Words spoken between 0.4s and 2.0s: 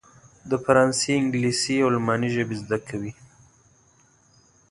د فرانسې، انګلیسي او